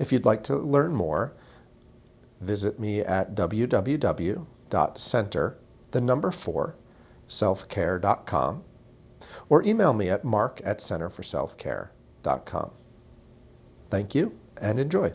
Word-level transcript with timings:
If 0.00 0.10
you'd 0.12 0.24
like 0.24 0.42
to 0.44 0.56
learn 0.56 0.94
more, 0.94 1.34
visit 2.40 2.80
me 2.80 3.00
at 3.00 3.34
www.center, 3.34 4.38
the 5.90 6.00
number 6.00 6.30
four, 6.30 6.74
selfcare.com, 7.28 8.64
or 9.50 9.62
email 9.62 9.92
me 9.92 10.08
at 10.08 10.24
mark 10.24 10.62
at 10.64 10.78
centerforselfcare.com. 10.78 12.70
Thank 13.90 14.14
you 14.14 14.38
and 14.56 14.80
enjoy. 14.80 15.12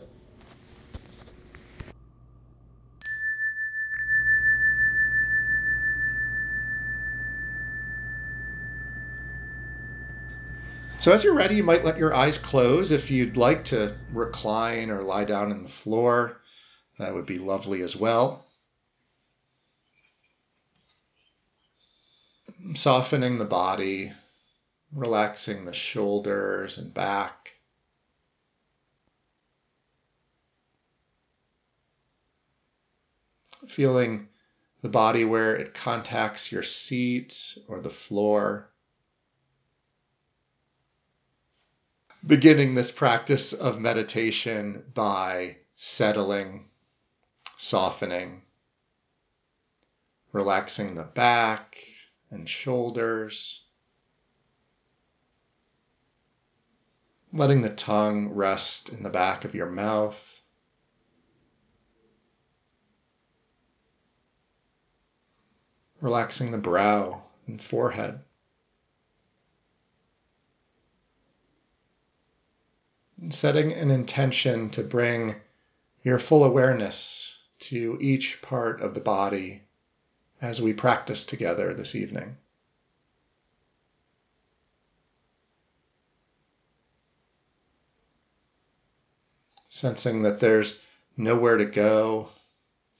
So, 11.06 11.12
as 11.12 11.22
you're 11.22 11.36
ready, 11.36 11.54
you 11.54 11.62
might 11.62 11.84
let 11.84 11.98
your 11.98 12.12
eyes 12.12 12.36
close. 12.36 12.90
If 12.90 13.12
you'd 13.12 13.36
like 13.36 13.62
to 13.66 13.96
recline 14.12 14.90
or 14.90 15.04
lie 15.04 15.22
down 15.22 15.52
on 15.52 15.62
the 15.62 15.68
floor, 15.68 16.40
that 16.98 17.14
would 17.14 17.26
be 17.26 17.38
lovely 17.38 17.82
as 17.82 17.94
well. 17.94 18.44
Softening 22.74 23.38
the 23.38 23.44
body, 23.44 24.14
relaxing 24.92 25.64
the 25.64 25.72
shoulders 25.72 26.76
and 26.76 26.92
back. 26.92 27.52
Feeling 33.68 34.26
the 34.82 34.88
body 34.88 35.24
where 35.24 35.54
it 35.54 35.72
contacts 35.72 36.50
your 36.50 36.64
seat 36.64 37.56
or 37.68 37.78
the 37.78 37.90
floor. 37.90 38.72
Beginning 42.26 42.74
this 42.74 42.90
practice 42.90 43.52
of 43.52 43.78
meditation 43.78 44.82
by 44.94 45.56
settling, 45.76 46.68
softening, 47.56 48.42
relaxing 50.32 50.96
the 50.96 51.04
back 51.04 51.76
and 52.30 52.48
shoulders, 52.48 53.62
letting 57.32 57.62
the 57.62 57.70
tongue 57.70 58.30
rest 58.30 58.88
in 58.88 59.04
the 59.04 59.10
back 59.10 59.44
of 59.44 59.54
your 59.54 59.70
mouth. 59.70 60.40
Relaxing 66.00 66.50
the 66.50 66.58
brow 66.58 67.22
and 67.46 67.62
forehead. 67.62 68.20
Setting 73.30 73.72
an 73.72 73.90
intention 73.90 74.70
to 74.70 74.82
bring 74.82 75.36
your 76.02 76.18
full 76.18 76.44
awareness 76.44 77.42
to 77.58 77.98
each 78.00 78.42
part 78.42 78.80
of 78.80 78.94
the 78.94 79.00
body 79.00 79.62
as 80.40 80.60
we 80.60 80.72
practice 80.72 81.24
together 81.24 81.72
this 81.72 81.94
evening. 81.94 82.36
Sensing 89.68 90.22
that 90.22 90.40
there's 90.40 90.80
nowhere 91.16 91.56
to 91.56 91.64
go, 91.64 92.28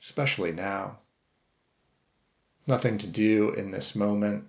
especially 0.01 0.53
now. 0.53 0.99
Nothing 2.67 2.99
to 2.99 3.07
do 3.07 3.51
in 3.51 3.71
this 3.71 3.95
moment. 3.95 4.45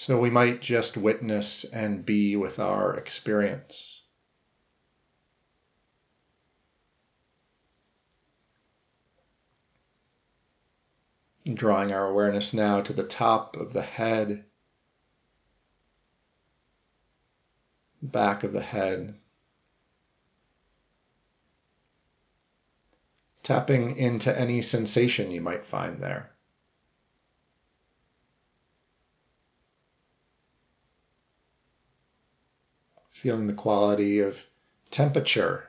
So 0.00 0.16
we 0.20 0.30
might 0.30 0.60
just 0.60 0.96
witness 0.96 1.64
and 1.64 2.06
be 2.06 2.36
with 2.36 2.60
our 2.60 2.94
experience. 2.94 4.04
Drawing 11.52 11.90
our 11.90 12.06
awareness 12.06 12.54
now 12.54 12.80
to 12.80 12.92
the 12.92 13.02
top 13.02 13.56
of 13.56 13.72
the 13.72 13.82
head, 13.82 14.44
back 18.00 18.44
of 18.44 18.52
the 18.52 18.62
head, 18.62 19.18
tapping 23.42 23.96
into 23.96 24.38
any 24.38 24.62
sensation 24.62 25.32
you 25.32 25.40
might 25.40 25.66
find 25.66 26.00
there. 26.00 26.37
Feeling 33.18 33.48
the 33.48 33.52
quality 33.52 34.20
of 34.20 34.46
temperature 34.92 35.68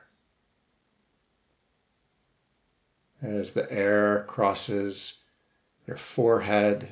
as 3.20 3.52
the 3.54 3.70
air 3.72 4.22
crosses 4.28 5.20
your 5.84 5.96
forehead, 5.96 6.88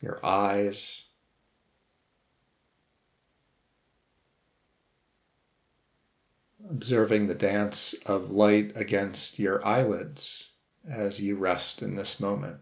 your 0.00 0.24
eyes. 0.24 1.06
Observing 6.70 7.26
the 7.26 7.34
dance 7.34 7.94
of 8.06 8.30
light 8.30 8.76
against 8.76 9.40
your 9.40 9.64
eyelids 9.66 10.52
as 10.88 11.20
you 11.20 11.36
rest 11.36 11.82
in 11.82 11.96
this 11.96 12.20
moment. 12.20 12.60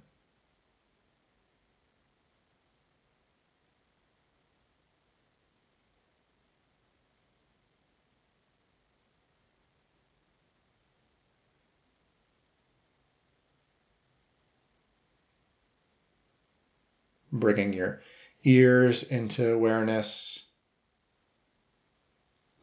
Bringing 17.45 17.75
your 17.75 18.01
ears 18.45 19.03
into 19.03 19.53
awareness, 19.53 20.47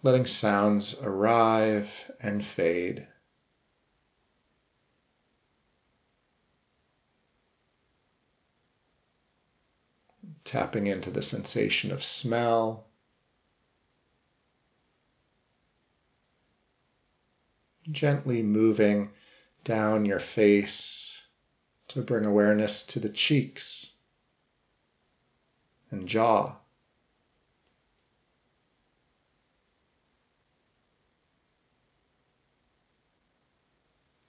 letting 0.01 0.25
sounds 0.25 0.99
arrive 1.03 2.09
and 2.19 2.43
fade. 2.43 3.07
Tapping 10.43 10.87
into 10.87 11.11
the 11.11 11.21
sensation 11.21 11.91
of 11.91 12.03
smell. 12.03 12.87
Gently 17.91 18.41
moving 18.41 19.11
down 19.63 20.05
your 20.05 20.19
face 20.19 21.23
to 21.89 22.01
bring 22.01 22.25
awareness 22.25 22.83
to 22.87 22.99
the 22.99 23.09
cheeks 23.09 23.93
and 25.91 26.07
jaw. 26.07 26.55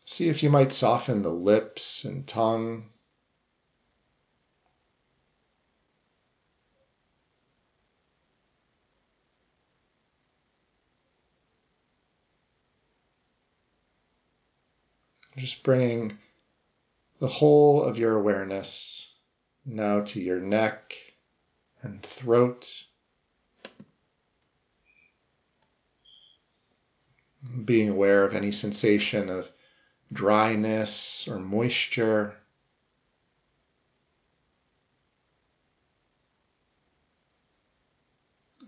See 0.04 0.28
if 0.28 0.42
you 0.42 0.50
might 0.50 0.72
soften 0.72 1.22
the 1.22 1.30
lips 1.30 2.04
and 2.04 2.26
tongue. 2.26 2.90
Just 15.38 15.62
bringing 15.62 16.18
the 17.20 17.26
whole 17.26 17.82
of 17.82 17.96
your 17.96 18.16
awareness 18.16 19.14
now 19.64 20.02
to 20.02 20.20
your 20.20 20.40
neck 20.40 21.11
and 21.82 22.02
throat. 22.02 22.84
Being 27.64 27.88
aware 27.88 28.24
of 28.24 28.34
any 28.34 28.52
sensation 28.52 29.28
of 29.28 29.50
dryness 30.12 31.26
or 31.28 31.38
moisture. 31.38 32.36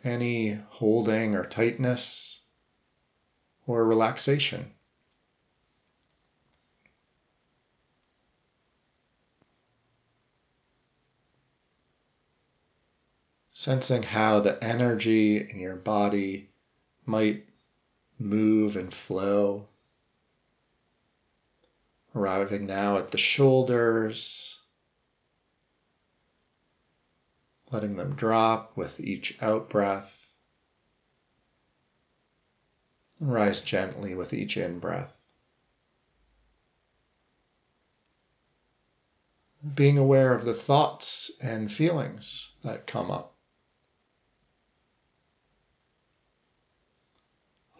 any 0.05 0.53
holding 0.69 1.35
or 1.35 1.45
tightness 1.45 2.41
or 3.67 3.85
relaxation. 3.87 4.74
Sensing 13.65 14.03
how 14.03 14.41
the 14.41 14.63
energy 14.63 15.39
in 15.39 15.59
your 15.59 15.77
body 15.77 16.51
might 17.07 17.49
move 18.19 18.77
and 18.77 18.93
flow. 18.93 19.69
Arriving 22.15 22.67
now 22.67 22.99
at 22.99 23.11
the 23.11 23.17
shoulders, 23.17 24.61
letting 27.71 27.97
them 27.97 28.15
drop 28.15 28.77
with 28.77 29.01
each 29.01 29.43
out 29.43 29.71
breath. 29.71 30.35
Rise 33.19 33.63
gently 33.63 34.15
with 34.15 34.35
each 34.35 34.59
in 34.59 34.79
breath. 34.79 35.17
Being 39.75 39.97
aware 39.97 40.35
of 40.35 40.45
the 40.45 40.53
thoughts 40.53 41.31
and 41.41 41.73
feelings 41.73 42.53
that 42.63 42.87
come 42.87 43.11
up. 43.11 43.34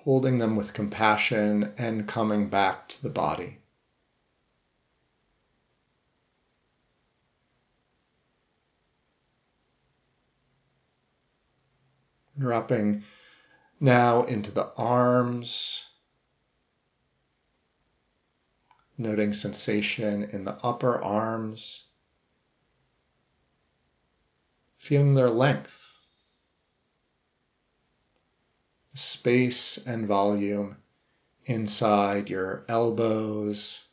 Holding 0.05 0.37
them 0.37 0.55
with 0.55 0.75
compassion 0.75 1.73
and 1.79 2.07
coming 2.07 2.51
back 2.51 2.91
to 2.91 3.03
the 3.03 3.09
body. 3.09 3.61
Dropping 12.39 13.03
now 13.81 14.25
into 14.25 14.51
the 14.51 14.71
arms, 14.77 15.89
noting 18.99 19.33
sensation 19.33 20.25
in 20.25 20.45
the 20.45 20.59
upper 20.63 21.03
arms, 21.03 21.87
feeling 24.77 25.15
their 25.15 25.31
length, 25.31 25.84
space 28.95 29.77
and 29.87 30.07
volume 30.07 30.77
inside 31.47 32.31
your 32.31 32.65
elbows 32.69 33.85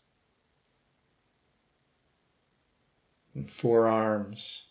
and 3.35 3.49
forearms. 3.49 4.67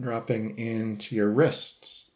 dropping 0.00 0.58
into 0.58 1.16
your 1.16 1.28
wrists. 1.28 2.10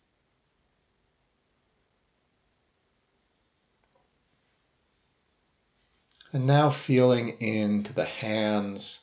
And 6.32 6.46
now 6.46 6.70
feeling 6.70 7.30
into 7.40 7.92
the 7.92 8.04
hands, 8.04 9.00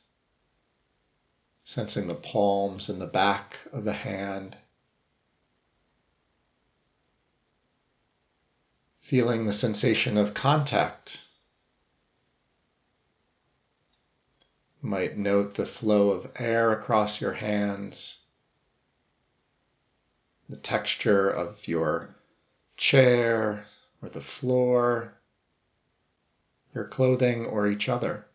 sensing 1.69 2.07
the 2.07 2.15
palms 2.15 2.89
and 2.89 2.99
the 2.99 3.05
back 3.05 3.55
of 3.71 3.85
the 3.85 3.93
hand. 3.93 4.57
Feeling 9.01 9.45
the 9.45 9.53
sensation 9.53 10.17
of 10.17 10.33
contact. 10.33 11.21
Might 14.81 15.15
note 15.15 15.53
the 15.53 15.67
flow 15.67 16.09
of 16.09 16.31
air 16.39 16.71
across 16.71 17.21
your 17.21 17.33
hands 17.33 18.17
the 20.49 20.57
texture 20.57 21.29
of 21.29 21.67
your 21.67 22.15
chair 22.77 23.67
or 24.01 24.09
the 24.09 24.21
floor, 24.21 25.13
your 26.73 26.85
clothing, 26.85 27.45
or 27.45 27.67
each 27.67 27.87
other. 27.87 28.25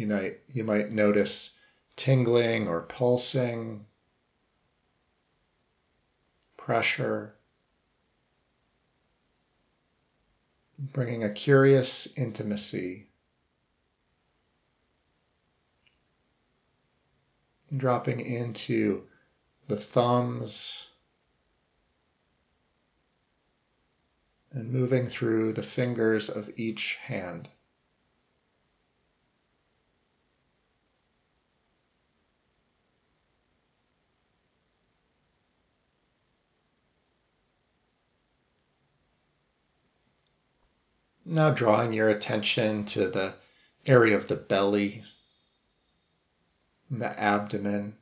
You 0.00 0.06
might, 0.06 0.40
you 0.50 0.64
might 0.64 0.90
notice 0.90 1.58
tingling 1.94 2.66
or 2.66 2.80
pulsing, 2.80 3.84
pressure, 6.56 7.34
bringing 10.78 11.22
a 11.22 11.28
curious 11.30 12.06
intimacy 12.16 13.10
dropping 17.76 18.20
into 18.20 19.06
the 19.68 19.76
thumbs 19.76 20.88
and 24.50 24.72
moving 24.72 25.08
through 25.08 25.52
the 25.52 25.62
fingers 25.62 26.30
of 26.30 26.50
each 26.58 26.96
hand. 27.02 27.50
Now 41.32 41.50
drawing 41.50 41.92
your 41.92 42.08
attention 42.08 42.84
to 42.86 43.08
the 43.08 43.36
area 43.86 44.16
of 44.16 44.26
the 44.26 44.34
belly, 44.34 45.04
the 46.90 47.16
abdomen. 47.16 47.96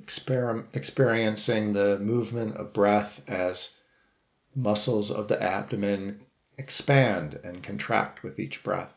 Exper- 0.00 0.64
experiencing 0.72 1.74
the 1.74 1.98
movement 1.98 2.56
of 2.56 2.72
breath 2.72 3.20
as 3.28 3.76
muscles 4.54 5.10
of 5.10 5.28
the 5.28 5.40
abdomen 5.42 6.24
expand 6.56 7.34
and 7.44 7.62
contract 7.62 8.22
with 8.22 8.38
each 8.38 8.62
breath. 8.62 8.94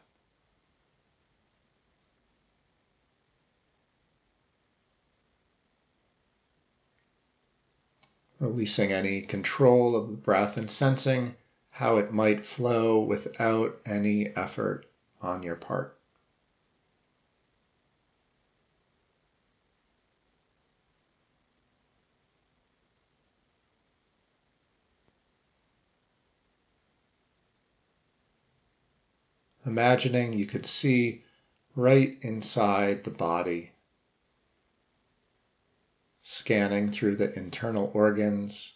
Releasing 8.39 8.91
any 8.91 9.21
control 9.21 9.95
of 9.95 10.11
the 10.11 10.17
breath 10.17 10.57
and 10.57 10.69
sensing 10.69 11.35
how 11.69 11.97
it 11.97 12.11
might 12.11 12.45
flow 12.45 12.99
without 12.99 13.79
any 13.85 14.27
effort 14.35 14.85
on 15.21 15.41
your 15.41 15.55
part. 15.55 15.97
Imagining 29.65 30.33
you 30.33 30.45
could 30.45 30.65
see 30.65 31.23
right 31.75 32.17
inside 32.21 33.03
the 33.03 33.11
body, 33.11 33.71
scanning 36.27 36.91
through 36.91 37.15
the 37.15 37.31
internal 37.37 37.91
organs, 37.93 38.73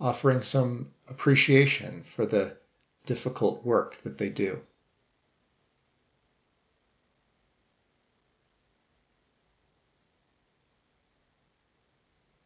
offering 0.00 0.40
some 0.40 0.90
appreciation 1.08 2.02
for 2.04 2.24
the 2.24 2.56
difficult 3.04 3.62
work 3.62 4.00
that 4.02 4.16
they 4.16 4.30
do. 4.30 4.58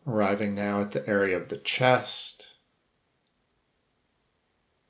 Arriving 0.04 0.56
now 0.56 0.80
at 0.80 0.90
the 0.90 1.08
area 1.08 1.36
of 1.36 1.48
the 1.48 1.58
chest, 1.58 2.56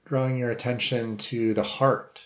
drawing 0.06 0.38
your 0.38 0.50
attention 0.50 1.18
to 1.18 1.52
the 1.52 1.62
heart. 1.62 2.22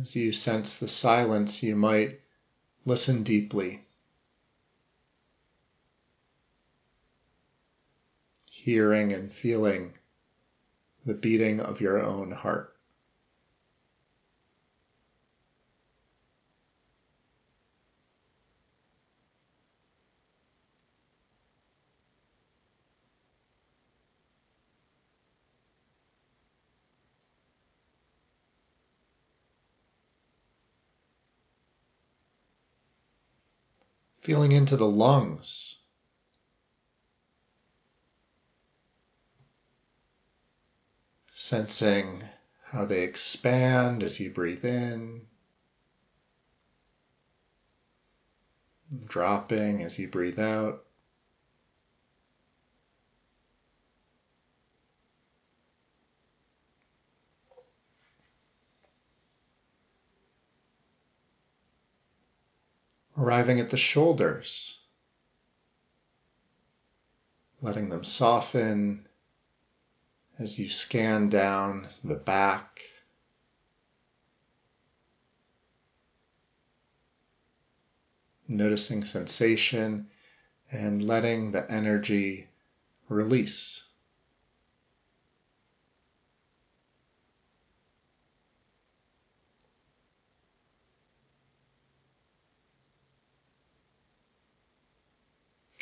As 0.00 0.14
you 0.16 0.32
sense 0.32 0.76
the 0.76 0.88
silence, 0.88 1.62
you 1.62 1.76
might 1.76 2.20
listen 2.84 3.22
deeply. 3.22 3.84
hearing 8.68 9.12
and 9.12 9.32
feeling 9.32 9.94
the 11.06 11.14
beating 11.14 11.60
of 11.60 11.80
your 11.80 12.02
own 12.02 12.32
heart. 12.32 12.77
Feeling 34.28 34.52
into 34.52 34.76
the 34.76 34.86
lungs. 34.86 35.76
Sensing 41.32 42.22
how 42.62 42.84
they 42.84 43.04
expand 43.04 44.02
as 44.02 44.20
you 44.20 44.30
breathe 44.30 44.66
in, 44.66 45.22
dropping 49.06 49.82
as 49.82 49.98
you 49.98 50.08
breathe 50.08 50.38
out. 50.38 50.84
Arriving 63.18 63.58
at 63.58 63.70
the 63.70 63.76
shoulders, 63.76 64.78
letting 67.60 67.88
them 67.88 68.04
soften 68.04 69.08
as 70.38 70.56
you 70.56 70.70
scan 70.70 71.28
down 71.28 71.88
the 72.04 72.14
back. 72.14 72.80
Noticing 78.46 79.04
sensation 79.04 80.08
and 80.70 81.02
letting 81.02 81.50
the 81.50 81.68
energy 81.68 82.46
release. 83.08 83.87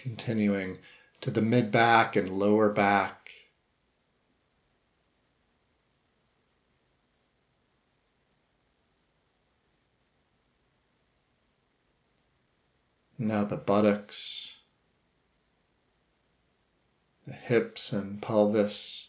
Continuing 0.06 0.78
to 1.20 1.32
the 1.32 1.42
mid 1.42 1.72
back 1.72 2.14
and 2.14 2.30
lower 2.30 2.70
back. 2.70 3.32
Now 13.18 13.44
the 13.44 13.56
buttocks, 13.56 14.60
the 17.26 17.32
hips 17.32 17.92
and 17.92 18.22
pelvis. 18.22 19.08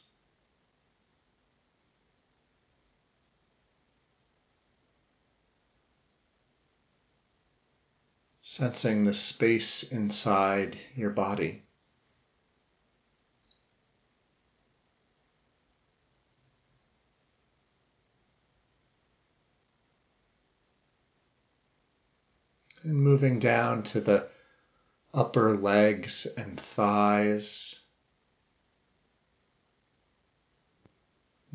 Sensing 8.58 9.04
the 9.04 9.14
space 9.14 9.84
inside 9.84 10.80
your 10.96 11.12
body. 11.12 11.62
And 22.82 22.96
moving 22.96 23.38
down 23.38 23.84
to 23.84 24.02
the 24.02 24.28
upper 25.14 25.56
legs 25.56 26.26
and 26.36 26.60
thighs. 26.60 27.82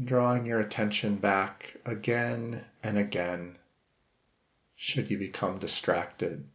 Drawing 0.04 0.47
your 0.47 0.61
attention 0.61 1.16
back 1.16 1.78
again 1.85 2.64
and 2.80 2.97
again 2.97 3.59
should 4.76 5.11
you 5.11 5.18
become 5.18 5.59
distracted. 5.59 6.49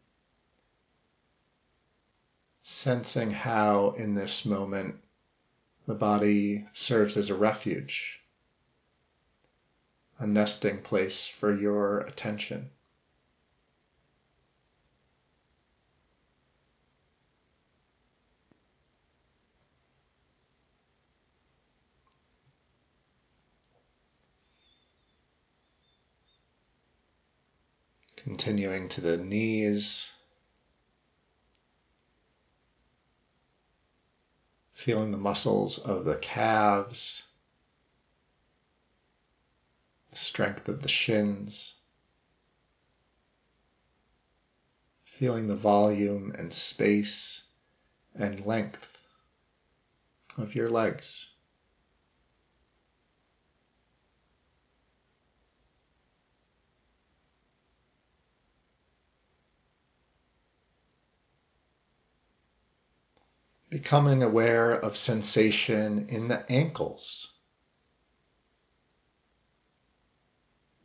Sensing 2.70 3.32
how, 3.32 3.92
in 3.92 4.14
this 4.14 4.44
moment, 4.44 5.02
the 5.86 5.96
body 5.96 6.66
serves 6.74 7.16
as 7.16 7.30
a 7.30 7.34
refuge, 7.34 8.20
a 10.20 10.28
nesting 10.28 10.82
place 10.82 11.28
for 11.28 11.58
your 11.58 12.02
attention. 12.02 12.70
Continuing 28.18 28.90
to 28.90 29.00
the 29.00 29.16
knees. 29.16 30.17
Feeling 34.88 35.12
the 35.12 35.18
muscles 35.18 35.80
of 35.80 36.06
the 36.06 36.16
calves, 36.16 37.24
the 40.12 40.16
strength 40.16 40.70
of 40.70 40.82
the 40.82 40.88
shins. 40.88 41.76
Feeling 45.04 45.50
the 45.50 45.58
volume 45.58 46.32
and 46.38 46.54
space 46.54 47.44
and 48.16 48.46
length 48.46 48.88
of 50.38 50.56
your 50.56 50.70
legs. 50.70 51.32
Becoming 63.78 64.24
aware 64.24 64.72
of 64.72 64.98
sensation 64.98 66.10
in 66.10 66.28
the 66.28 66.52
ankles, 66.52 67.36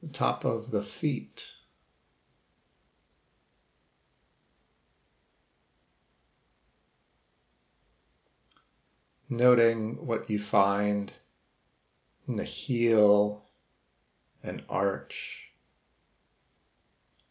the 0.03 0.09
top 0.11 0.45
of 0.45 0.71
the 0.71 0.85
feet. 0.85 1.43
Noting 9.31 10.07
what 10.07 10.29
you 10.29 10.39
find 10.39 11.11
in 12.29 12.37
the 12.37 12.45
heel 12.45 13.43
and 14.43 14.63
arch 14.69 15.51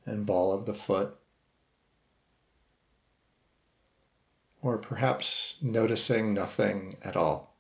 and 0.07 0.25
ball 0.25 0.53
of 0.53 0.65
the 0.65 0.73
foot. 0.73 1.20
Or 4.61 4.77
perhaps 4.77 5.61
noticing 5.63 6.33
nothing 6.33 6.95
at 7.01 7.15
all. 7.15 7.57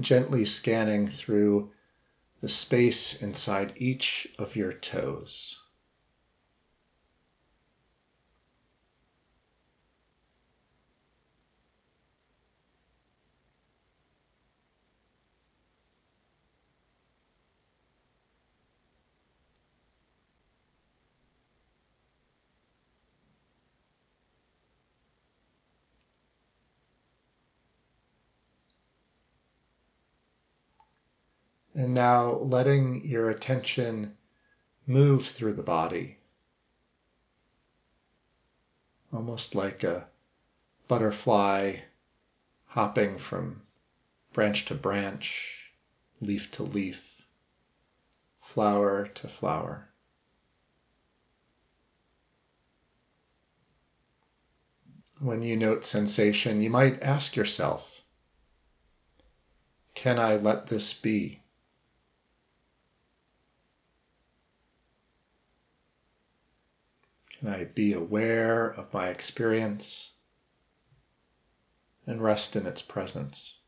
Gently 0.00 0.44
scanning 0.44 1.06
through 1.06 1.72
the 2.40 2.48
space 2.48 3.22
inside 3.22 3.72
each 3.76 4.26
of 4.38 4.56
your 4.56 4.72
toes. 4.72 5.63
And 31.74 31.92
now 31.92 32.34
letting 32.34 33.04
your 33.04 33.30
attention 33.30 34.16
move 34.86 35.26
through 35.26 35.54
the 35.54 35.62
body, 35.62 36.18
almost 39.12 39.56
like 39.56 39.82
a 39.82 40.08
butterfly 40.86 41.78
hopping 42.66 43.18
from 43.18 43.62
branch 44.32 44.66
to 44.66 44.74
branch, 44.74 45.72
leaf 46.20 46.50
to 46.52 46.62
leaf, 46.62 47.26
flower 48.40 49.08
to 49.08 49.28
flower. 49.28 49.88
When 55.18 55.42
you 55.42 55.56
note 55.56 55.84
sensation, 55.84 56.62
you 56.62 56.70
might 56.70 57.02
ask 57.02 57.34
yourself, 57.34 58.02
can 59.94 60.18
I 60.18 60.36
let 60.36 60.66
this 60.66 60.92
be? 60.92 61.40
Can 67.44 67.52
I 67.52 67.64
be 67.64 67.92
aware 67.92 68.68
of 68.70 68.94
my 68.94 69.10
experience 69.10 70.14
and 72.06 72.22
rest 72.22 72.56
in 72.56 72.64
its 72.64 72.80
presence? 72.80 73.58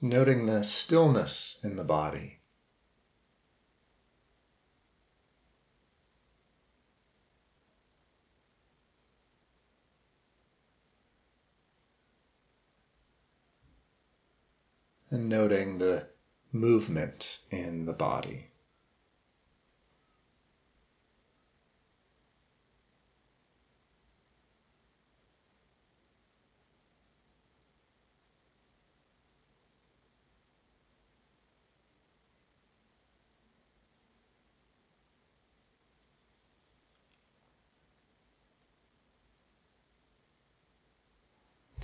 Noting 0.00 0.46
the 0.46 0.62
stillness 0.64 1.60
in 1.62 1.76
the 1.76 1.84
body. 1.84 2.38
And 15.10 15.28
noting 15.28 15.78
the 15.78 16.08
movement 16.52 17.38
in 17.50 17.84
the 17.84 17.92
body. 17.92 18.53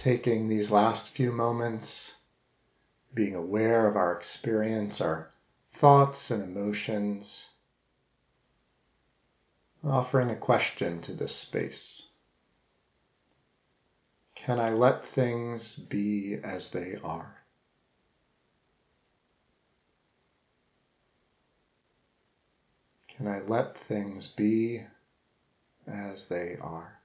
Taking 0.01 0.49
these 0.49 0.71
last 0.71 1.11
few 1.11 1.31
moments, 1.31 2.17
being 3.13 3.35
aware 3.35 3.87
of 3.87 3.97
our 3.97 4.17
experience, 4.17 4.99
our 4.99 5.31
thoughts 5.73 6.31
and 6.31 6.43
emotions, 6.43 7.51
offering 9.85 10.31
a 10.31 10.37
question 10.37 11.03
to 11.03 11.13
this 11.13 11.37
space. 11.37 12.09
Can 14.35 14.59
I 14.59 14.71
let 14.71 15.05
things 15.05 15.77
be 15.77 16.39
as 16.43 16.71
they 16.71 16.97
are? 17.05 17.37
Can 23.07 23.29
I 23.29 23.41
let 23.41 23.77
things 23.77 24.29
be 24.29 24.83
as 25.87 26.27
they 26.29 26.57
are? 26.57 27.00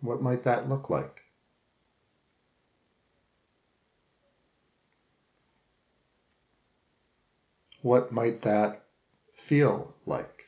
What 0.00 0.22
might 0.22 0.42
that 0.44 0.68
look 0.68 0.90
like? 0.90 1.22
What 7.82 8.12
might 8.12 8.42
that 8.42 8.84
feel 9.34 9.94
like? 10.06 10.44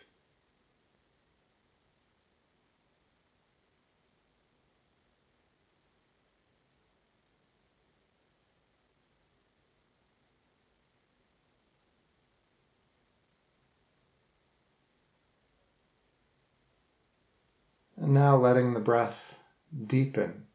And 17.96 18.14
now 18.14 18.36
letting 18.36 18.74
the 18.74 18.80
breath 18.80 19.40
deepen 19.86 20.46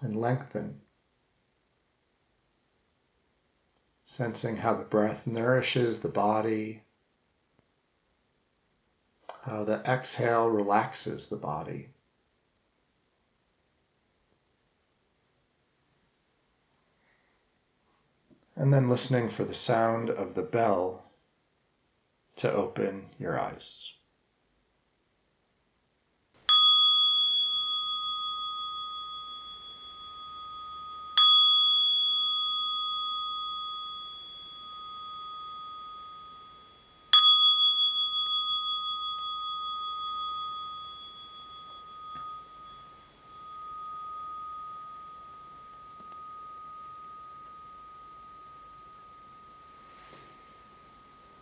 and 0.00 0.20
lengthen. 0.20 0.80
Sensing 4.04 4.56
how 4.56 4.74
the 4.74 4.84
breath 4.84 5.26
nourishes 5.26 6.00
the 6.00 6.08
body, 6.08 6.82
how 9.42 9.64
the 9.64 9.82
exhale 9.86 10.48
relaxes 10.48 11.28
the 11.28 11.36
body. 11.36 11.88
And 18.54 18.72
then 18.72 18.88
listening 18.88 19.28
for 19.28 19.44
the 19.44 19.54
sound 19.54 20.08
of 20.08 20.34
the 20.34 20.42
bell 20.42 21.04
to 22.36 22.52
open 22.52 23.06
your 23.18 23.38
eyes. 23.38 23.95